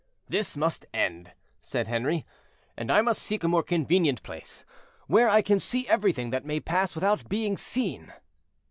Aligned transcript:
"This 0.27 0.57
must 0.57 0.87
end," 0.95 1.33
said 1.61 1.85
Henri, 1.87 2.25
"and 2.75 2.89
I 2.91 3.03
must 3.03 3.21
seek 3.21 3.43
a 3.43 3.47
more 3.47 3.61
convenient 3.61 4.23
place, 4.23 4.65
where 5.05 5.29
I 5.29 5.43
can 5.43 5.59
see 5.59 5.87
everything 5.87 6.31
that 6.31 6.43
may 6.43 6.59
pass 6.59 6.95
without 6.95 7.29
being 7.29 7.55
seen." 7.55 8.11